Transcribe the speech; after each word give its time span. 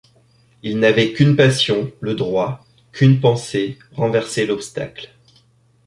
Il 0.63 0.79
n’avait 0.79 1.13
qu’une 1.13 1.35
passion, 1.35 1.91
le 1.99 2.15
droit, 2.15 2.65
qu’une 2.91 3.19
pensée, 3.19 3.77
renverser 3.91 4.47
l’obstacle. 4.47 5.11